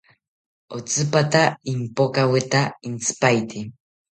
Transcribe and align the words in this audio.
Otsipata 0.77 1.41
ipokaweta 1.73 2.61
intzipaete 2.87 3.59